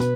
¿Qué 0.00 0.06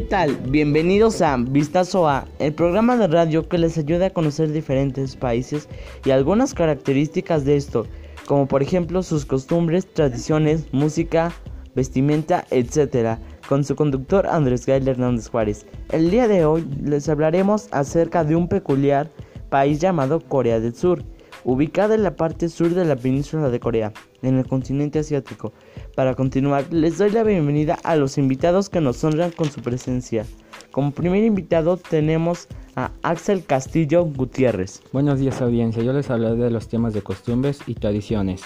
tal? 0.00 0.36
Bienvenidos 0.48 1.20
a 1.20 1.36
Vistazo 1.36 2.08
A, 2.08 2.26
el 2.38 2.54
programa 2.54 2.96
de 2.96 3.08
radio 3.08 3.46
que 3.46 3.58
les 3.58 3.76
ayuda 3.76 4.06
a 4.06 4.10
conocer 4.10 4.52
diferentes 4.52 5.16
países 5.16 5.68
y 6.06 6.12
algunas 6.12 6.54
características 6.54 7.44
de 7.44 7.56
esto, 7.56 7.86
como 8.24 8.48
por 8.48 8.62
ejemplo 8.62 9.02
sus 9.02 9.26
costumbres, 9.26 9.86
tradiciones, 9.92 10.72
música, 10.72 11.30
vestimenta, 11.74 12.46
etc., 12.50 13.18
con 13.50 13.64
su 13.64 13.74
conductor 13.74 14.28
Andrés 14.28 14.64
Gael 14.64 14.86
Hernández 14.86 15.28
Juárez. 15.28 15.66
El 15.90 16.12
día 16.12 16.28
de 16.28 16.44
hoy 16.44 16.64
les 16.84 17.08
hablaremos 17.08 17.66
acerca 17.72 18.22
de 18.22 18.36
un 18.36 18.46
peculiar 18.46 19.10
país 19.48 19.80
llamado 19.80 20.20
Corea 20.20 20.60
del 20.60 20.72
Sur, 20.72 21.02
ubicada 21.42 21.96
en 21.96 22.04
la 22.04 22.14
parte 22.14 22.48
sur 22.48 22.72
de 22.72 22.84
la 22.84 22.94
península 22.94 23.50
de 23.50 23.58
Corea, 23.58 23.92
en 24.22 24.38
el 24.38 24.46
continente 24.46 25.00
asiático. 25.00 25.52
Para 25.96 26.14
continuar, 26.14 26.72
les 26.72 26.98
doy 26.98 27.10
la 27.10 27.24
bienvenida 27.24 27.76
a 27.82 27.96
los 27.96 28.18
invitados 28.18 28.68
que 28.68 28.80
nos 28.80 29.02
honran 29.02 29.32
con 29.32 29.50
su 29.50 29.60
presencia. 29.60 30.24
Como 30.70 30.92
primer 30.92 31.24
invitado 31.24 31.76
tenemos 31.76 32.46
a 32.76 32.92
Axel 33.02 33.44
Castillo 33.44 34.04
Gutiérrez. 34.04 34.80
Buenos 34.92 35.18
días 35.18 35.42
audiencia, 35.42 35.82
yo 35.82 35.92
les 35.92 36.08
hablaré 36.08 36.36
de 36.36 36.50
los 36.50 36.68
temas 36.68 36.94
de 36.94 37.02
costumbres 37.02 37.58
y 37.66 37.74
tradiciones. 37.74 38.42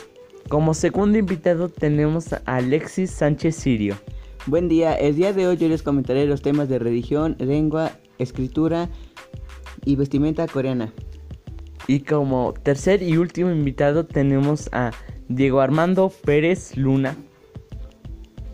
Como 0.49 0.73
segundo 0.73 1.19
invitado 1.19 1.69
tenemos 1.69 2.33
a 2.33 2.41
Alexis 2.47 3.11
Sánchez 3.11 3.55
Sirio. 3.55 3.97
Buen 4.47 4.69
día, 4.69 4.95
el 4.95 5.17
día 5.17 5.33
de 5.33 5.47
hoy 5.47 5.57
yo 5.57 5.69
les 5.71 5.83
comentaré 5.83 6.27
los 6.27 6.43
temas 6.43 6.69
de 6.69 6.79
religión, 6.79 7.35
lengua, 7.39 7.93
escritura 8.19 8.91
y 9.87 9.97
vestimenta 9.97 10.47
coreana. 10.47 10.93
Y 11.87 12.01
como 12.01 12.53
tercer 12.63 13.03
y 13.03 13.17
último 13.17 13.51
invitado 13.51 14.05
tenemos 14.05 14.69
a 14.73 14.91
Diego 15.29 15.63
Armando 15.63 16.13
Pérez 16.27 16.77
Luna. 16.77 17.17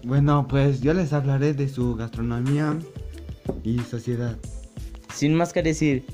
Bueno, 0.04 0.46
pues 0.48 0.80
yo 0.80 0.94
les 0.94 1.12
hablaré 1.12 1.54
de 1.54 1.68
su 1.68 1.96
gastronomía 1.96 2.78
y 3.64 3.80
sociedad. 3.80 4.38
Sin 5.12 5.34
más 5.34 5.52
que 5.52 5.64
decir, 5.64 6.04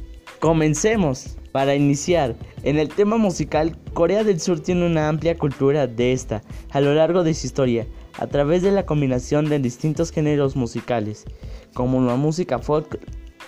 comencemos. 0.41 1.37
Para 1.53 1.75
iniciar, 1.75 2.37
en 2.65 2.77
el 2.79 2.91
tema 2.91 3.17
musical, 3.17 3.79
Corea 3.95 4.25
del 4.25 4.41
Sur 4.41 4.61
tiene 4.61 4.85
una 4.85 5.09
amplia 5.09 5.39
cultura 5.39 5.87
de 5.87 6.13
esta 6.13 6.43
a 6.71 6.83
lo 6.83 6.95
largo 6.95 7.25
de 7.25 7.33
su 7.33 7.47
historia, 7.47 7.87
a 8.19 8.27
través 8.27 8.63
de 8.63 8.73
la 8.73 8.87
combinación 8.87 9.49
de 9.49 9.59
distintos 9.59 10.11
géneros 10.11 10.57
musicales, 10.57 11.25
como 11.75 12.01
la 12.01 12.17
música 12.17 12.59
folk, 12.59 12.99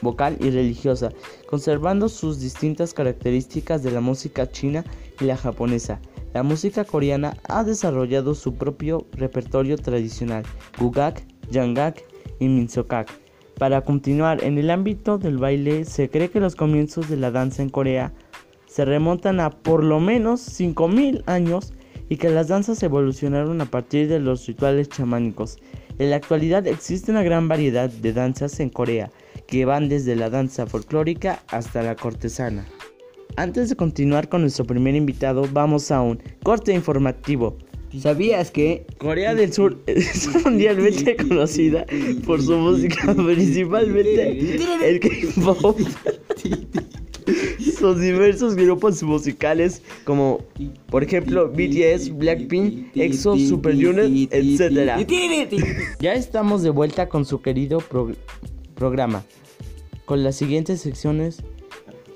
vocal 0.00 0.36
y 0.41 0.50
religiosa, 0.50 1.10
conservando 1.48 2.08
sus 2.08 2.41
distintas 2.41 2.94
características 2.94 3.83
de 3.83 3.91
la 3.91 4.00
música 4.00 4.50
china 4.50 4.84
y 5.20 5.25
la 5.25 5.36
japonesa. 5.36 6.00
La 6.34 6.42
música 6.42 6.84
coreana 6.84 7.36
ha 7.48 7.64
desarrollado 7.64 8.34
su 8.34 8.55
propio 8.55 9.06
repertorio 9.12 9.77
tradicional, 9.77 10.44
gugak, 10.78 11.22
jangak 11.50 12.03
y 12.38 12.48
minsokak. 12.48 13.10
Para 13.58 13.80
continuar, 13.80 14.44
en 14.44 14.58
el 14.58 14.70
ámbito 14.70 15.19
del 15.19 15.38
baile 15.38 15.84
se 15.84 16.10
cree 16.10 16.30
que 16.30 16.38
los 16.38 16.55
comienzos 16.55 17.08
de 17.08 17.16
la 17.16 17.30
danza 17.30 17.62
en 17.62 17.70
Corea 17.70 18.12
se 18.66 18.84
remontan 18.84 19.41
a 19.41 19.50
por 19.50 19.82
lo 19.82 19.98
menos 19.98 20.41
5000 20.41 21.25
años 21.27 21.72
y 22.09 22.17
que 22.17 22.31
las 22.31 22.48
danzas 22.48 22.83
evolucionaron 22.83 23.61
a 23.61 23.67
partir 23.67 24.09
de 24.09 24.19
los 24.19 24.47
rituales 24.47 24.89
chamánicos. 24.89 25.59
En 25.98 26.11
la 26.11 26.17
actualidad 26.17 26.67
existe 26.67 27.11
una 27.11 27.23
gran 27.23 27.48
variedad 27.48 27.91
de 27.91 28.12
danzas 28.12 28.61
en 28.61 28.70
Corea, 28.70 29.11
que 29.47 29.65
van 29.65 29.89
desde 29.89 30.17
la 30.17 30.31
danza 30.31 30.67
folclórica 30.67 31.42
hasta 31.48 31.83
la 31.83 31.97
cortesana. 31.97 32.67
Antes 33.37 33.69
de 33.69 33.77
continuar 33.77 34.28
con 34.28 34.42
nuestro 34.42 34.65
primer 34.65 34.95
invitado, 34.95 35.47
vamos 35.53 35.91
a 35.91 36.00
un 36.00 36.20
corte 36.42 36.73
informativo. 36.73 37.56
¿Sabías 37.99 38.50
que 38.50 38.87
Corea 38.99 39.34
del 39.34 39.53
Sur 39.53 39.78
es 39.87 40.28
mundialmente 40.44 41.16
conocida 41.16 41.87
por 42.27 42.43
su 42.43 42.56
música, 42.56 43.15
principalmente 43.15 44.56
el 44.84 45.00
K-pop? 45.00 45.78
Sus 47.78 48.00
diversos 48.00 48.56
grupos 48.56 49.03
musicales 49.03 49.83
como 50.05 50.41
por 50.91 51.05
ejemplo 51.05 51.49
BTS, 51.49 52.16
Blackpink, 52.16 52.97
EXO, 52.97 53.37
Super 53.37 53.75
Junior, 53.75 54.06
etc. 54.06 55.06
Ya 56.00 56.15
estamos 56.15 56.62
de 56.62 56.71
vuelta 56.71 57.09
con 57.09 57.25
su 57.25 57.41
querido 57.41 57.83
programa, 58.75 59.25
con 60.05 60.25
las 60.25 60.37
siguientes 60.37 60.81
secciones 60.81 61.43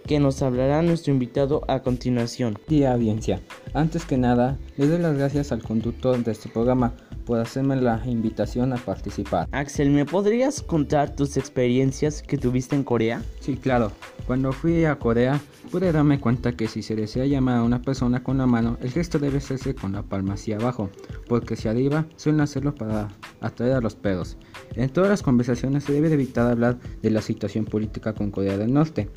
que 0.06 0.18
nos 0.18 0.42
hablará 0.42 0.82
nuestro 0.82 1.12
invitado 1.12 1.62
a 1.68 1.82
continuación. 1.82 2.58
Y 2.68 2.82
audiencia, 2.84 3.40
antes 3.72 4.04
que 4.04 4.18
nada, 4.18 4.58
le 4.76 4.88
doy 4.88 4.98
las 4.98 5.16
gracias 5.16 5.52
al 5.52 5.62
conductor 5.62 6.22
de 6.22 6.32
este 6.32 6.48
programa 6.48 6.94
por 7.24 7.40
hacerme 7.40 7.76
la 7.76 8.02
invitación 8.06 8.72
a 8.72 8.76
participar. 8.76 9.48
Axel, 9.52 9.90
¿me 9.90 10.04
podrías 10.04 10.62
contar 10.62 11.14
tus 11.14 11.36
experiencias 11.36 12.22
que 12.22 12.38
tuviste 12.38 12.76
en 12.76 12.84
Corea? 12.84 13.22
Sí, 13.40 13.56
claro. 13.56 13.92
Cuando 14.26 14.52
fui 14.52 14.84
a 14.84 14.98
Corea, 14.98 15.40
pude 15.70 15.92
darme 15.92 16.20
cuenta 16.20 16.52
que 16.52 16.68
si 16.68 16.82
se 16.82 16.94
desea 16.94 17.26
llamar 17.26 17.58
a 17.58 17.62
una 17.62 17.82
persona 17.82 18.22
con 18.22 18.38
la 18.38 18.46
mano, 18.46 18.78
el 18.80 18.90
gesto 18.90 19.18
debe 19.18 19.38
hacerse 19.38 19.74
con 19.74 19.92
la 19.92 20.02
palma 20.02 20.34
hacia 20.34 20.56
abajo, 20.56 20.90
porque 21.28 21.56
si 21.56 21.68
arriba 21.68 22.06
suelen 22.16 22.40
hacerlo 22.40 22.74
para 22.74 23.08
atraer 23.40 23.74
a 23.74 23.80
los 23.80 23.94
perros. 23.94 24.36
En 24.74 24.90
todas 24.90 25.10
las 25.10 25.22
conversaciones 25.22 25.84
se 25.84 25.92
debe 25.92 26.12
evitar 26.12 26.50
hablar 26.50 26.78
de 27.02 27.10
la 27.10 27.22
situación 27.22 27.64
política 27.64 28.12
con 28.12 28.30
Corea 28.30 28.56
del 28.56 28.72
Norte. 28.72 29.08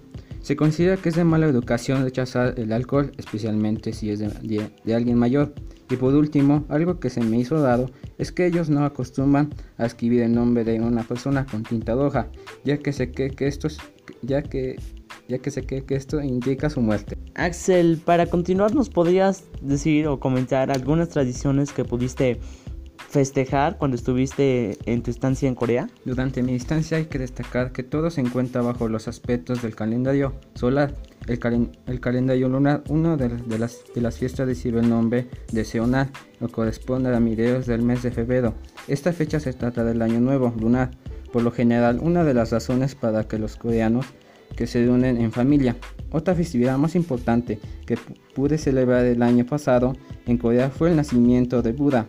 Se 0.46 0.56
considera 0.56 0.98
que 0.98 1.10
es 1.10 1.16
de 1.16 1.24
mala 1.24 1.48
educación 1.48 2.04
rechazar 2.04 2.54
el 2.58 2.72
alcohol, 2.72 3.12
especialmente 3.18 3.94
si 3.94 4.12
es 4.12 4.20
de, 4.20 4.94
alguien 4.94 5.18
mayor. 5.18 5.56
Y 5.90 5.98
por 5.98 6.16
último, 6.16 6.66
algo 6.70 7.00
que 7.00 7.10
se 7.10 7.22
me 7.22 7.38
hizo 7.38 7.60
dado 7.60 7.92
es 8.18 8.32
que 8.32 8.46
ellos 8.46 8.70
no 8.70 8.86
acostumbran 8.86 9.54
a 9.78 9.86
escribir 9.86 10.24
el 10.24 10.34
nombre 10.34 10.64
de 10.64 10.82
una 10.82 11.04
persona 11.04 11.46
con 11.46 11.64
tinta 11.64 11.94
roja, 11.94 12.28
ya 12.64 12.78
que 12.78 12.92
se 12.92 13.12
cree 13.12 13.32
que 13.32 13.48
esto 13.48 13.68
ya 14.22 14.42
que 14.42 14.78
ya 15.28 15.40
que 15.40 15.52
se 15.52 15.66
cree 15.66 15.84
que 15.84 15.96
esto 15.96 16.22
indica 16.22 16.70
su 16.70 16.82
muerte. 16.82 17.18
Axel, 17.34 18.00
para 18.04 18.28
continuar, 18.28 18.76
¿nos 18.76 18.90
podrías 18.90 19.44
decir 19.62 20.08
o 20.08 20.20
comentar 20.20 20.72
algunas 20.72 21.10
tradiciones 21.10 21.72
que 21.72 21.84
pudiste 21.84 22.40
festejar 23.10 23.78
cuando 23.78 23.96
estuviste 23.96 24.78
en 24.86 25.04
tu 25.04 25.12
estancia 25.12 25.48
en 25.48 25.56
Corea? 25.56 25.90
Durante 26.06 26.44
mi 26.44 26.56
estancia 26.56 26.98
hay 26.98 27.06
que 27.06 27.20
destacar 27.20 27.72
que 27.72 27.84
todo 27.84 28.10
se 28.10 28.22
encuentra 28.22 28.62
bajo 28.62 28.88
los 28.90 29.08
aspectos 29.08 29.62
del 29.62 29.76
calendario 29.76 30.34
solar. 30.56 30.94
El, 31.28 31.40
calendario 32.00 32.50
lunar, 32.50 32.84
una 32.88 33.18
de, 33.18 33.58
las, 33.58 34.18
fiestas 34.18 34.48
recibe 34.48 34.80
el 34.80 34.90
nombre 34.90 35.28
de 35.52 35.66
Seonar, 35.66 36.10
o 36.40 36.48
corresponde 36.48 37.16
a 37.16 37.20
mediados 37.20 37.66
del 37.66 37.82
mes 37.82 38.04
de 38.04 38.12
febrero. 38.12 38.54
Esta 38.88 39.12
fecha 39.12 39.40
se 39.40 39.54
trata 39.54 39.84
del 39.84 40.04
año 40.04 40.20
nuevo 40.20 40.54
lunar. 40.60 40.92
Por 41.34 41.42
lo 41.42 41.52
general, 41.52 42.00
una 42.02 42.24
de 42.24 42.36
las 42.36 42.52
razones 42.52 42.94
para 42.94 43.28
que 43.28 43.40
los 43.40 43.56
coreanos 43.56 44.06
que 44.56 44.68
se 44.68 44.86
reúnen 44.86 45.18
en 45.18 45.32
familia. 45.32 45.76
Otra 46.12 46.36
festividad 46.36 46.78
más 46.78 46.96
importante 46.96 47.60
que 47.86 47.98
pude 48.34 48.58
celebrar 48.58 49.04
el 49.06 49.22
año 49.22 49.46
pasado 49.46 49.96
en 50.28 50.38
Corea 50.38 50.70
fue 50.70 50.90
el 50.90 50.96
nacimiento 50.96 51.62
de 51.62 51.74
Buda. 51.74 52.08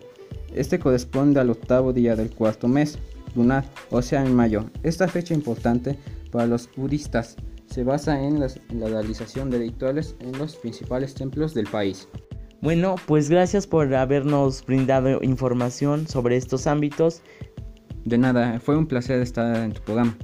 Este 0.57 0.79
corresponde 0.79 1.39
al 1.39 1.51
octavo 1.51 1.93
día 1.93 2.17
del 2.17 2.31
cuarto 2.31 2.67
mes 2.67 2.99
lunar, 3.35 3.65
o 3.91 4.01
sea 4.01 4.25
en 4.25 4.35
mayo. 4.35 4.65
Esta 4.83 5.07
fecha 5.07 5.35
importante 5.35 5.99
para 6.33 6.47
los 6.47 6.69
budistas 6.77 7.37
se 7.67 7.85
basa 7.85 8.21
en, 8.21 8.41
la 8.41 8.89
realización 8.89 9.51
de 9.51 9.59
rituales 9.59 10.17
en 10.21 10.37
los 10.39 10.57
principales 10.57 11.15
templos 11.15 11.53
del 11.53 11.67
país. 11.67 12.09
Bueno, 12.63 12.97
pues 13.07 13.29
gracias 13.29 13.67
por 13.67 13.95
habernos 13.95 14.65
brindado 14.65 15.23
información 15.23 16.09
sobre 16.09 16.39
estos 16.39 16.67
ámbitos. 16.67 17.21
De 18.07 18.17
nada, 18.17 18.59
fue 18.59 18.77
un 18.77 18.87
placer 18.87 19.21
estar 19.21 19.55
en 19.57 19.73
tu 19.73 19.83
programa. 19.83 20.17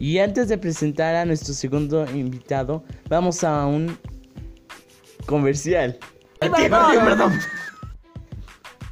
Y 0.00 0.18
antes 0.18 0.48
de 0.48 0.58
presentar 0.58 1.14
a 1.14 1.24
nuestro 1.24 1.54
segundo 1.54 2.04
invitado, 2.10 2.82
vamos 3.08 3.44
a 3.44 3.64
un 3.66 3.96
comercial. 5.26 5.98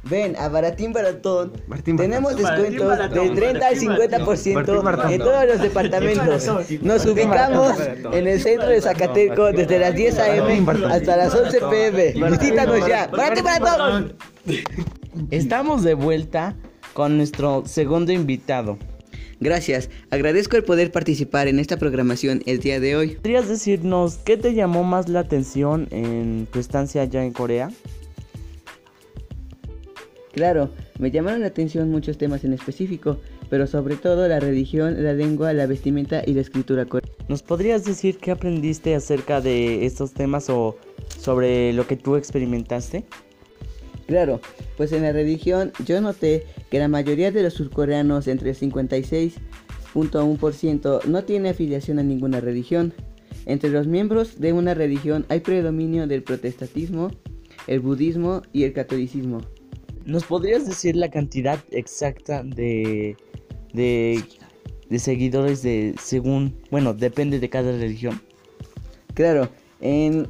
Ven 0.03 0.35
a 0.35 0.49
Baratín 0.49 0.91
Baratón. 0.91 1.53
Tenemos 1.83 2.35
descuentos 2.35 3.11
de 3.11 3.29
30 3.29 3.67
al 3.67 3.75
50% 3.75 5.11
en 5.11 5.19
todos 5.19 5.45
los 5.47 5.61
departamentos. 5.61 6.49
Nos 6.81 7.05
ubicamos 7.05 7.77
en 8.11 8.27
el 8.27 8.41
centro 8.41 8.67
de 8.67 8.81
Zacateco 8.81 9.51
desde 9.51 9.79
las 9.79 9.95
10 9.95 10.19
a.m. 10.19 10.71
hasta 10.91 11.15
las 11.15 11.33
11 11.33 11.59
p.m. 11.69 12.29
Visítanos 12.29 12.87
ya. 12.87 13.07
Baratín 13.07 13.43
Baratón. 13.43 14.13
Estamos 15.31 15.83
de 15.83 15.93
vuelta 15.93 16.55
con 16.93 17.17
nuestro 17.17 17.63
segundo 17.65 18.11
invitado. 18.11 18.77
Gracias, 19.39 19.89
agradezco 20.09 20.55
el 20.55 20.63
poder 20.63 20.91
participar 20.91 21.47
en 21.47 21.59
esta 21.59 21.77
programación 21.77 22.41
el 22.45 22.59
día 22.59 22.79
de 22.79 22.95
hoy. 22.95 23.15
¿Podrías 23.15 23.49
decirnos 23.49 24.17
qué 24.17 24.37
te 24.37 24.53
llamó 24.53 24.83
más 24.83 25.09
la 25.09 25.19
atención 25.19 25.87
en 25.91 26.47
tu 26.49 26.59
estancia 26.59 27.01
allá 27.01 27.25
en 27.25 27.33
Corea? 27.33 27.69
Claro, 30.33 30.69
me 30.97 31.11
llamaron 31.11 31.41
la 31.41 31.47
atención 31.47 31.91
muchos 31.91 32.17
temas 32.17 32.43
en 32.43 32.53
específico, 32.53 33.19
pero 33.51 33.67
sobre 33.67 33.97
todo 33.97 34.27
la 34.27 34.39
religión, 34.39 35.03
la 35.03 35.13
lengua, 35.13 35.53
la 35.53 35.67
vestimenta 35.67 36.23
y 36.25 36.33
la 36.33 36.41
escritura 36.41 36.85
coreana. 36.85 37.13
¿Nos 37.27 37.43
podrías 37.43 37.85
decir 37.85 38.17
qué 38.17 38.31
aprendiste 38.31 38.95
acerca 38.95 39.41
de 39.41 39.85
estos 39.85 40.13
temas 40.13 40.49
o 40.49 40.75
sobre 41.19 41.71
lo 41.73 41.85
que 41.85 41.97
tú 41.97 42.15
experimentaste? 42.15 43.05
Claro, 44.07 44.41
pues 44.75 44.91
en 44.91 45.03
la 45.03 45.11
religión 45.11 45.71
yo 45.85 46.01
noté 46.01 46.47
que 46.71 46.79
la 46.79 46.87
mayoría 46.87 47.31
de 47.31 47.43
los 47.43 47.53
surcoreanos, 47.53 48.27
entre 48.27 48.49
el 48.49 48.57
56.1%, 48.57 51.05
no 51.05 51.23
tiene 51.23 51.49
afiliación 51.49 51.99
a 51.99 52.03
ninguna 52.03 52.39
religión. 52.39 52.91
Entre 53.45 53.69
los 53.69 53.85
miembros 53.85 54.39
de 54.39 54.51
una 54.51 54.73
religión 54.73 55.27
hay 55.29 55.41
predominio 55.41 56.07
del 56.07 56.23
protestantismo, 56.23 57.11
el 57.67 57.81
budismo 57.81 58.41
y 58.51 58.63
el 58.63 58.73
catolicismo. 58.73 59.41
¿Nos 60.05 60.25
podrías 60.25 60.67
decir 60.67 60.95
la 60.95 61.09
cantidad 61.09 61.59
exacta 61.71 62.43
de, 62.43 63.17
de, 63.73 64.23
seguidores 64.97 65.63
de 65.63 65.95
según, 66.01 66.55
bueno, 66.71 66.93
depende 66.93 67.39
de 67.39 67.49
cada 67.49 67.71
religión? 67.71 68.21
Claro, 69.13 69.49
en, 69.79 70.27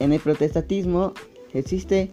en 0.00 0.12
el 0.12 0.20
protestantismo 0.20 1.14
existe 1.52 2.10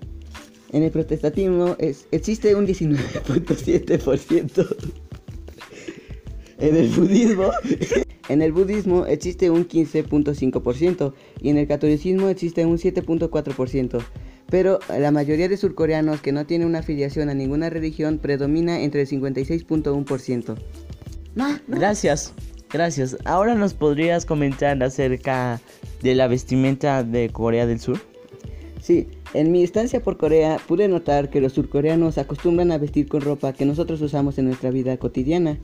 en 0.73 0.83
el 0.83 0.91
protestantismo 0.91 1.75
es, 1.79 2.07
existe 2.11 2.55
un 2.55 2.65
19.7%. 2.65 4.91
en 6.59 6.75
el 6.77 6.87
budismo 6.89 7.51
en 8.29 8.41
el 8.41 8.53
budismo 8.53 9.05
existe 9.05 9.49
un 9.49 9.67
15.5% 9.67 11.13
y 11.41 11.49
en 11.49 11.57
el 11.57 11.67
catolicismo 11.67 12.29
existe 12.29 12.65
un 12.65 12.77
7.4%. 12.77 14.01
Pero 14.51 14.79
la 14.89 15.09
mayoría 15.11 15.49
de 15.49 15.57
surcoreanos 15.57 16.21
que 16.21 16.33
no 16.33 16.45
tienen 16.45 16.67
una 16.67 16.79
afiliación 16.79 17.29
a 17.29 17.33
ninguna 17.33 17.71
religión 17.71 18.19
predomina 18.19 18.81
entre 18.81 19.01
el 19.01 19.07
56.1%. 19.07 20.55
Gracias, 21.67 22.33
gracias. 22.69 23.17
Ahora 23.23 23.55
nos 23.55 23.73
podrías 23.73 24.25
comentar 24.25 24.83
acerca 24.83 25.61
de 26.03 26.15
la 26.15 26.27
vestimenta 26.27 27.03
de 27.03 27.29
Corea 27.29 27.65
del 27.65 27.79
Sur. 27.79 27.99
Sí, 28.81 29.07
en 29.33 29.53
mi 29.53 29.63
estancia 29.63 30.03
por 30.03 30.17
Corea 30.17 30.59
pude 30.67 30.89
notar 30.89 31.29
que 31.29 31.39
los 31.39 31.53
surcoreanos 31.53 32.17
acostumbran 32.17 32.71
a 32.71 32.77
vestir 32.77 33.07
con 33.07 33.21
ropa 33.21 33.53
que 33.53 33.65
nosotros 33.65 34.01
usamos 34.01 34.37
en 34.37 34.45
nuestra 34.45 34.69
vida 34.69 34.97
cotidiana. 34.97 35.59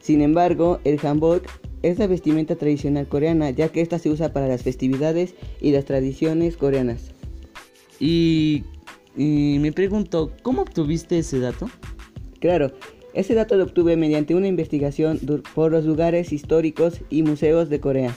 Sin 0.00 0.22
embargo, 0.22 0.80
el 0.82 0.98
hanbok 0.98 1.44
es 1.82 2.00
la 2.00 2.08
vestimenta 2.08 2.56
tradicional 2.56 3.06
coreana, 3.06 3.50
ya 3.50 3.68
que 3.68 3.80
esta 3.80 4.00
se 4.00 4.10
usa 4.10 4.32
para 4.32 4.48
las 4.48 4.62
festividades 4.62 5.34
y 5.60 5.70
las 5.70 5.84
tradiciones 5.84 6.56
coreanas. 6.56 7.14
Y, 8.06 8.64
y 9.16 9.56
me 9.60 9.72
pregunto, 9.72 10.30
¿cómo 10.42 10.60
obtuviste 10.60 11.18
ese 11.18 11.40
dato? 11.40 11.70
Claro, 12.38 12.70
ese 13.14 13.32
dato 13.32 13.56
lo 13.56 13.64
obtuve 13.64 13.96
mediante 13.96 14.34
una 14.34 14.46
investigación 14.46 15.18
por 15.54 15.72
los 15.72 15.86
lugares 15.86 16.30
históricos 16.30 17.00
y 17.08 17.22
museos 17.22 17.70
de 17.70 17.80
Corea. 17.80 18.14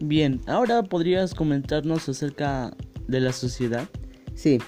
Bien, 0.00 0.40
ahora 0.48 0.82
podrías 0.82 1.32
comentarnos 1.32 2.08
acerca 2.08 2.76
de 3.06 3.20
la 3.20 3.32
sociedad? 3.32 3.88
Sí. 4.34 4.58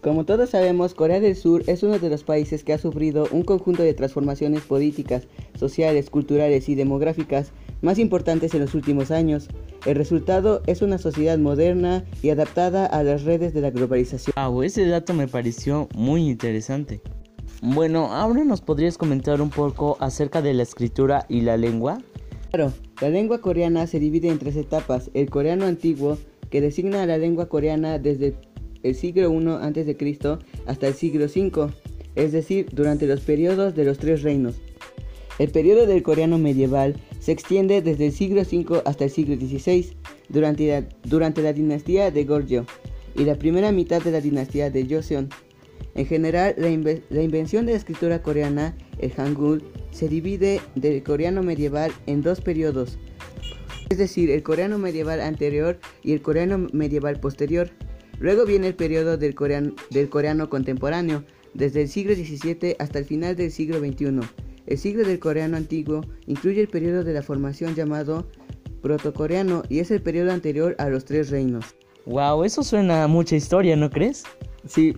Como 0.00 0.24
todos 0.24 0.48
sabemos, 0.48 0.94
Corea 0.94 1.20
del 1.20 1.36
Sur 1.36 1.62
es 1.66 1.82
uno 1.82 1.98
de 1.98 2.08
los 2.08 2.24
países 2.24 2.64
que 2.64 2.72
ha 2.72 2.78
sufrido 2.78 3.28
un 3.32 3.42
conjunto 3.42 3.82
de 3.82 3.92
transformaciones 3.92 4.62
políticas, 4.62 5.28
sociales, 5.58 6.08
culturales 6.08 6.70
y 6.70 6.74
demográficas 6.74 7.52
más 7.82 7.98
importantes 7.98 8.54
en 8.54 8.60
los 8.60 8.74
últimos 8.74 9.10
años. 9.10 9.48
El 9.86 9.96
resultado 9.96 10.62
es 10.66 10.82
una 10.82 10.98
sociedad 10.98 11.38
moderna 11.38 12.04
y 12.22 12.30
adaptada 12.30 12.86
a 12.86 13.02
las 13.02 13.24
redes 13.24 13.54
de 13.54 13.60
la 13.60 13.70
globalización. 13.70 14.34
Wow, 14.36 14.62
ese 14.62 14.86
dato 14.86 15.14
me 15.14 15.28
pareció 15.28 15.88
muy 15.94 16.28
interesante. 16.28 17.00
Bueno, 17.62 18.12
ahora 18.12 18.44
nos 18.44 18.60
podrías 18.60 18.96
comentar 18.96 19.40
un 19.40 19.50
poco 19.50 19.96
acerca 20.00 20.40
de 20.42 20.54
la 20.54 20.62
escritura 20.62 21.26
y 21.28 21.42
la 21.42 21.56
lengua. 21.56 21.98
Claro, 22.50 22.72
la 23.00 23.10
lengua 23.10 23.40
coreana 23.40 23.86
se 23.86 24.00
divide 24.00 24.28
en 24.28 24.38
tres 24.38 24.56
etapas, 24.56 25.10
el 25.14 25.30
coreano 25.30 25.66
antiguo, 25.66 26.18
que 26.50 26.60
designa 26.60 27.02
a 27.02 27.06
la 27.06 27.16
lengua 27.16 27.48
coreana 27.48 27.98
desde 27.98 28.34
el 28.82 28.94
siglo 28.94 29.30
I 29.30 29.46
a.C. 29.46 30.38
hasta 30.66 30.88
el 30.88 30.94
siglo 30.94 31.26
V, 31.26 31.72
es 32.16 32.32
decir, 32.32 32.66
durante 32.72 33.06
los 33.06 33.20
periodos 33.20 33.74
de 33.74 33.84
los 33.84 33.98
tres 33.98 34.22
reinos. 34.22 34.56
El 35.38 35.50
periodo 35.50 35.86
del 35.86 36.02
coreano 36.02 36.38
medieval 36.38 36.96
se 37.20 37.32
extiende 37.32 37.82
desde 37.82 38.06
el 38.06 38.12
siglo 38.12 38.42
V 38.42 38.82
hasta 38.84 39.04
el 39.04 39.10
siglo 39.10 39.36
XVI, 39.36 39.92
durante 40.28 41.42
la, 41.42 41.52
dinastía 41.52 42.10
de 42.10 42.24
Goryeo 42.24 42.66
y 43.14 43.24
la 43.24 43.36
primera 43.36 43.70
mitad 43.72 44.02
de 44.02 44.10
la 44.10 44.20
dinastía 44.20 44.70
de 44.70 44.86
Joseon. 44.88 45.28
En 45.94 46.06
general, 46.06 46.54
la, 46.56 46.68
la, 47.10 47.22
invención 47.22 47.66
de 47.66 47.72
la 47.72 47.78
escritura 47.78 48.22
coreana, 48.22 48.76
el 48.98 49.12
Hangul, 49.12 49.62
se 49.90 50.08
divide 50.08 50.60
del 50.74 51.02
coreano 51.02 51.42
medieval 51.42 51.92
en 52.06 52.22
dos 52.22 52.40
periodos, 52.40 52.98
es 53.90 53.98
decir, 53.98 54.30
el 54.30 54.42
coreano 54.42 54.78
medieval 54.78 55.20
anterior 55.20 55.78
y 56.02 56.12
el 56.12 56.22
coreano 56.22 56.68
medieval 56.72 57.18
posterior. 57.18 57.70
Luego 58.20 58.46
viene 58.46 58.68
el 58.68 58.74
periodo 58.74 59.16
del 59.16 59.34
coreano, 59.34 59.74
del 59.90 60.08
coreano 60.08 60.48
contemporáneo, 60.48 61.24
desde 61.54 61.82
el 61.82 61.88
siglo 61.88 62.14
XVII 62.14 62.76
hasta 62.78 63.00
el 63.00 63.04
final 63.04 63.34
del 63.34 63.50
siglo 63.50 63.80
XXI. 63.80 64.20
El 64.70 64.78
siglo 64.78 65.04
del 65.04 65.18
coreano 65.18 65.56
antiguo 65.56 66.02
incluye 66.28 66.60
el 66.60 66.68
periodo 66.68 67.02
de 67.02 67.12
la 67.12 67.22
formación 67.22 67.74
llamado 67.74 68.28
protocoreano 68.80 69.64
y 69.68 69.80
es 69.80 69.90
el 69.90 70.00
periodo 70.00 70.30
anterior 70.30 70.76
a 70.78 70.88
los 70.88 71.04
tres 71.04 71.28
reinos. 71.28 71.74
Wow, 72.06 72.44
eso 72.44 72.62
suena 72.62 73.02
a 73.02 73.08
mucha 73.08 73.34
historia, 73.34 73.74
¿no 73.74 73.90
crees? 73.90 74.22
Sí. 74.68 74.96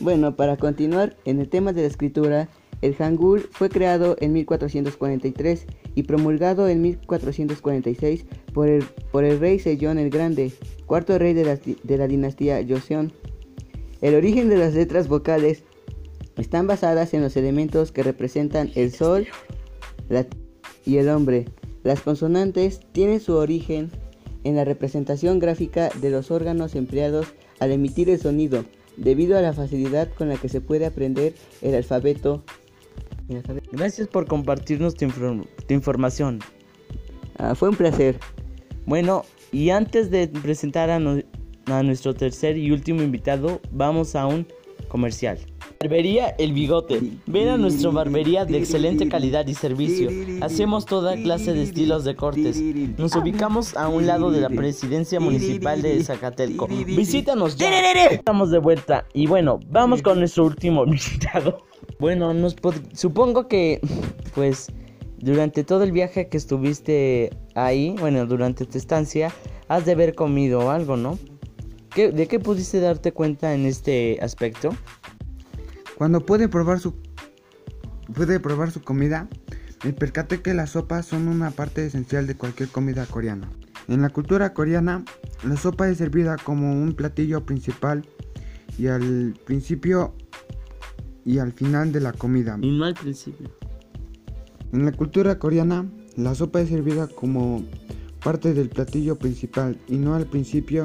Bueno, 0.00 0.34
para 0.34 0.56
continuar 0.56 1.16
en 1.24 1.38
el 1.38 1.48
tema 1.48 1.72
de 1.72 1.82
la 1.82 1.86
escritura, 1.86 2.48
el 2.82 2.96
Hangul 2.96 3.48
fue 3.52 3.68
creado 3.68 4.16
en 4.18 4.32
1443 4.32 5.66
y 5.94 6.02
promulgado 6.02 6.68
en 6.68 6.82
1446 6.82 8.26
por 8.52 8.68
el, 8.68 8.84
por 9.12 9.22
el 9.22 9.38
rey 9.38 9.60
Sejong 9.60 9.98
el 9.98 10.10
Grande, 10.10 10.52
cuarto 10.86 11.16
rey 11.16 11.32
de 11.32 11.44
la, 11.44 11.56
de 11.56 11.96
la 11.96 12.08
dinastía 12.08 12.60
Joseon. 12.68 13.12
El 14.00 14.16
origen 14.16 14.48
de 14.48 14.56
las 14.56 14.74
letras 14.74 15.06
vocales 15.06 15.62
están 16.36 16.66
basadas 16.66 17.14
en 17.14 17.22
los 17.22 17.36
elementos 17.36 17.92
que 17.92 18.02
representan 18.02 18.70
el 18.74 18.92
sol 18.92 19.26
y 20.84 20.96
el 20.96 21.08
hombre. 21.08 21.46
Las 21.82 22.00
consonantes 22.00 22.80
tienen 22.92 23.20
su 23.20 23.34
origen 23.34 23.90
en 24.42 24.56
la 24.56 24.64
representación 24.64 25.38
gráfica 25.38 25.90
de 26.00 26.10
los 26.10 26.30
órganos 26.30 26.74
empleados 26.74 27.28
al 27.60 27.72
emitir 27.72 28.10
el 28.10 28.20
sonido, 28.20 28.64
debido 28.96 29.38
a 29.38 29.42
la 29.42 29.52
facilidad 29.52 30.08
con 30.12 30.28
la 30.28 30.36
que 30.36 30.48
se 30.48 30.60
puede 30.60 30.86
aprender 30.86 31.34
el 31.62 31.74
alfabeto 31.74 32.44
Gracias 33.72 34.08
por 34.08 34.26
compartirnos 34.26 34.94
tu, 34.94 35.06
información. 35.68 36.40
Ah, 37.38 37.54
fue 37.54 37.70
un 37.70 37.76
placer. 37.76 38.18
Bueno, 38.86 39.24
y 39.50 39.70
antes 39.70 40.10
de 40.10 40.28
presentar 40.28 40.90
a, 40.90 40.96
a 40.96 41.82
nuestro 41.82 42.14
tercer 42.14 42.58
y 42.58 42.70
último 42.70 43.02
invitado, 43.02 43.60
vamos 43.72 44.14
a 44.14 44.26
un 44.26 44.46
comercial. 44.88 45.38
Barbería 45.84 46.34
El 46.38 46.54
Bigote. 46.54 46.98
Ven 47.26 47.48
a 47.48 47.58
nuestra 47.58 47.90
barbería 47.90 48.46
de 48.46 48.56
excelente 48.56 49.06
calidad 49.06 49.46
y 49.46 49.52
servicio. 49.52 50.08
Hacemos 50.40 50.86
toda 50.86 51.14
clase 51.14 51.52
de 51.52 51.62
estilos 51.62 52.04
de 52.04 52.16
cortes. 52.16 52.58
Nos 52.96 53.14
ubicamos 53.14 53.76
a 53.76 53.88
un 53.88 54.06
lado 54.06 54.30
de 54.30 54.40
la 54.40 54.48
presidencia 54.48 55.20
municipal 55.20 55.82
de 55.82 56.02
Zacatelco. 56.02 56.68
Visítanos 56.68 57.56
ya. 57.56 57.68
Estamos 58.10 58.50
de 58.50 58.60
vuelta. 58.60 59.04
Y 59.12 59.26
bueno, 59.26 59.60
vamos 59.68 60.00
con 60.00 60.20
nuestro 60.20 60.46
último 60.46 60.84
invitado. 60.86 61.58
Bueno, 61.98 62.32
nos 62.32 62.56
supongo 62.94 63.46
que 63.46 63.82
pues 64.34 64.72
durante 65.18 65.64
todo 65.64 65.82
el 65.82 65.92
viaje 65.92 66.30
que 66.30 66.38
estuviste 66.38 67.28
ahí, 67.54 67.94
bueno, 68.00 68.24
durante 68.24 68.64
tu 68.64 68.78
estancia, 68.78 69.30
has 69.68 69.84
de 69.84 69.92
haber 69.92 70.14
comido 70.14 70.70
algo, 70.70 70.96
¿no? 70.96 71.18
¿De 71.94 72.26
qué 72.26 72.40
pudiste 72.40 72.80
darte 72.80 73.12
cuenta 73.12 73.54
en 73.54 73.66
este 73.66 74.18
aspecto? 74.22 74.70
Cuando 75.96 76.24
pude 76.24 76.48
probar 76.48 76.80
su 76.80 76.94
pude 78.14 78.40
probar 78.40 78.70
su 78.70 78.82
comida, 78.82 79.28
me 79.84 79.92
percaté 79.92 80.42
que 80.42 80.54
las 80.54 80.70
sopas 80.70 81.06
son 81.06 81.28
una 81.28 81.50
parte 81.50 81.86
esencial 81.86 82.26
de 82.26 82.36
cualquier 82.36 82.68
comida 82.68 83.06
coreana. 83.06 83.50
En 83.88 84.02
la 84.02 84.10
cultura 84.10 84.54
coreana, 84.54 85.04
la 85.44 85.56
sopa 85.56 85.88
es 85.88 85.98
servida 85.98 86.36
como 86.36 86.72
un 86.72 86.94
platillo 86.94 87.44
principal 87.44 88.06
y 88.78 88.86
al 88.86 89.34
principio 89.44 90.14
y 91.24 91.38
al 91.38 91.52
final 91.52 91.92
de 91.92 92.00
la 92.00 92.12
comida. 92.12 92.58
Y 92.60 92.70
no 92.70 92.84
al 92.84 92.94
principio. 92.94 93.50
En 94.72 94.84
la 94.84 94.92
cultura 94.92 95.38
coreana, 95.38 95.86
la 96.16 96.34
sopa 96.34 96.60
es 96.60 96.68
servida 96.68 97.06
como 97.06 97.64
parte 98.22 98.54
del 98.54 98.70
platillo 98.70 99.16
principal 99.16 99.78
y 99.86 99.98
no 99.98 100.14
al 100.14 100.26
principio 100.26 100.84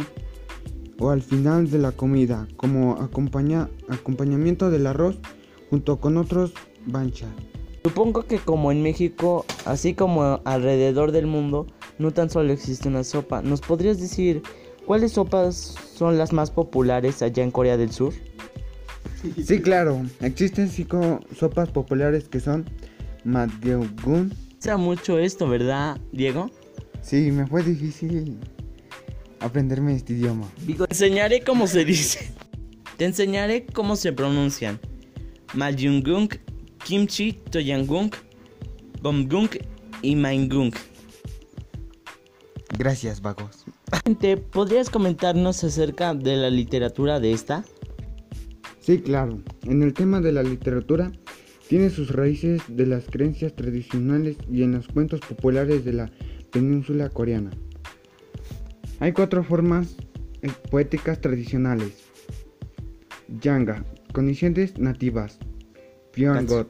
o 1.00 1.10
al 1.10 1.22
final 1.22 1.70
de 1.72 1.80
la 1.80 1.92
comida, 1.92 2.48
como 2.58 2.94
acompañamiento 3.02 4.70
del 4.70 4.88
arroz 4.88 5.18
junto 5.70 6.00
con 6.00 6.18
otros 6.18 6.54
banchas. 6.86 7.30
Supongo 7.84 8.24
que 8.24 8.40
como 8.40 8.72
en 8.72 8.84
México, 8.84 9.46
así 9.66 9.94
como 9.94 10.42
alrededor 10.44 11.12
del 11.12 11.28
mundo, 11.28 11.66
no 11.98 12.12
tan 12.12 12.30
solo 12.30 12.52
existe 12.52 12.90
una 12.90 13.04
sopa. 13.04 13.42
¿Nos 13.42 13.62
podrías 13.62 14.00
decir 14.00 14.44
cuáles 14.86 15.14
sopas 15.14 15.76
son 15.96 16.18
las 16.18 16.34
más 16.34 16.52
populares 16.52 17.22
allá 17.22 17.44
en 17.44 17.52
Corea 17.52 17.78
del 17.78 17.92
Sur? 17.92 18.14
Sí, 19.44 19.62
claro. 19.62 20.02
Existen 20.22 20.70
cinco 20.70 21.20
sopas 21.36 21.70
populares 21.70 22.28
que 22.28 22.40
son 22.40 22.66
Madgeogun. 23.24 24.34
Sea 24.60 24.78
mucho 24.78 25.18
esto, 25.18 25.48
¿verdad, 25.48 26.00
Diego? 26.12 26.50
Sí, 27.02 27.32
me 27.32 27.48
fue 27.48 27.64
difícil 27.64 28.38
aprenderme 29.40 29.96
este 29.96 30.14
idioma. 30.14 30.48
Te 30.66 30.74
enseñaré 30.90 31.42
cómo 31.42 31.68
se 31.68 31.86
dice. 31.86 32.32
Te 32.98 33.06
enseñaré 33.06 33.66
cómo 33.66 33.96
se 33.96 34.12
pronuncian. 34.14 34.80
Maljungung, 35.54 36.30
Kimchi, 36.84 37.34
Toyangung, 37.34 38.12
Gomgung 39.02 39.50
y 40.02 40.16
Maingung. 40.16 40.74
Gracias, 42.78 43.22
vagos. 43.22 43.66
¿Podrías 44.52 44.90
comentarnos 44.90 45.64
acerca 45.64 46.14
de 46.14 46.38
la 46.38 46.50
literatura 46.50 47.20
de 47.20 47.32
esta? 47.32 47.66
Sí, 48.80 49.00
claro. 49.00 49.42
En 49.64 49.84
el 49.84 49.94
tema 49.94 50.22
de 50.22 50.32
la 50.32 50.44
literatura 50.44 51.12
tiene 51.68 51.90
sus 51.90 52.12
raíces 52.12 52.62
de 52.68 52.86
las 52.86 53.06
creencias 53.06 53.56
tradicionales 53.56 54.38
y 54.52 54.64
en 54.64 54.74
los 54.74 54.88
cuentos 54.88 55.20
populares 55.22 55.86
de 55.86 55.94
la 55.94 56.12
península 56.52 57.10
coreana. 57.10 57.52
Hay 59.00 59.14
cuatro 59.14 59.44
formas 59.44 59.96
eh, 60.42 60.52
poéticas 60.70 61.22
tradicionales. 61.22 62.04
Yanga, 63.42 63.84
condiciones 64.14 64.78
nativas. 64.78 65.40
Pyongot, 66.12 66.68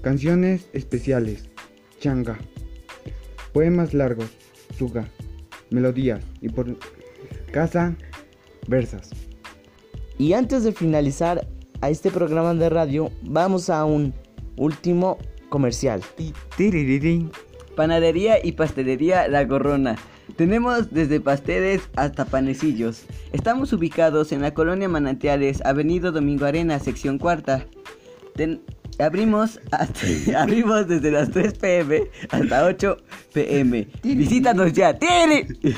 canciones 0.00 0.68
especiales. 0.72 1.48
Changa, 2.00 2.38
poemas 3.52 3.92
largos. 3.92 4.30
Suga, 4.78 5.08
melodías. 5.70 6.24
Y 6.40 6.48
por 6.48 6.76
casa, 7.52 7.94
versas. 8.66 9.10
Y 10.16 10.32
antes 10.32 10.64
de 10.64 10.72
finalizar 10.72 11.46
a 11.80 11.90
este 11.90 12.10
programa 12.10 12.54
de 12.54 12.68
radio, 12.70 13.10
vamos 13.22 13.68
a 13.68 13.84
un 13.84 14.14
último 14.56 15.18
comercial. 15.48 16.00
Panadería 17.76 18.44
y 18.44 18.52
pastelería 18.52 19.28
La 19.28 19.44
Gorrona. 19.44 19.96
Tenemos 20.38 20.92
desde 20.92 21.20
pasteles 21.20 21.82
hasta 21.96 22.24
panecillos. 22.24 23.06
Estamos 23.32 23.72
ubicados 23.72 24.30
en 24.30 24.40
la 24.40 24.54
colonia 24.54 24.88
Manantiales, 24.88 25.60
Avenida 25.64 26.12
Domingo 26.12 26.44
Arena, 26.44 26.78
sección 26.78 27.18
cuarta. 27.18 27.66
abrimos, 29.00 29.58
abrimos 30.36 30.86
desde 30.86 31.10
las 31.10 31.32
3 31.32 31.54
pm 31.54 32.02
hasta 32.30 32.66
8 32.66 32.96
pm. 33.32 33.88
Visítanos 34.04 34.72
ya. 34.74 34.96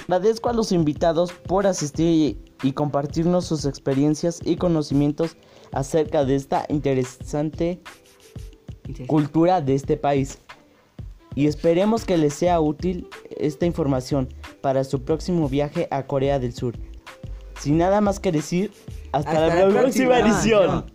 Agradezco 0.07 0.51
a 0.51 0.53
los 0.53 0.73
invitados 0.73 1.33
por 1.33 1.67
asistir 1.67 2.37
y 2.63 2.73
compartirnos 2.73 3.47
sus 3.47 3.65
experiencias 3.65 4.43
y 4.45 4.57
conocimientos 4.57 5.39
acerca 5.73 6.27
de 6.27 6.35
esta 6.35 6.67
interesante 6.69 7.81
cultura 9.07 9.63
de 9.63 9.75
este 9.75 9.97
país. 9.97 10.39
Y 11.35 11.47
esperemos 11.47 12.05
que 12.05 12.19
les 12.19 12.35
sea 12.35 12.61
útil 12.61 13.09
esta 13.39 13.65
información 13.65 14.29
para 14.61 14.85
su 14.85 15.03
próximo 15.03 15.49
viaje 15.49 15.89
a 15.91 16.05
Corea 16.05 16.39
del 16.39 16.55
Sur. 16.55 16.75
Sin 17.59 17.79
nada 17.79 18.01
más 18.01 18.21
que 18.21 18.33
decir, 18.33 18.73
hasta, 19.13 19.49
la, 19.49 19.69
próxima, 19.69 20.19
edición. 20.19 20.87